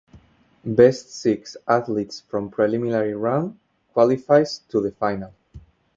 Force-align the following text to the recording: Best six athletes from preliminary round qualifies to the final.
Best 0.65 1.11
six 1.11 1.55
athletes 1.67 2.21
from 2.21 2.49
preliminary 2.49 3.13
round 3.13 3.59
qualifies 3.93 4.57
to 4.69 4.81
the 4.81 4.91
final. 4.93 5.31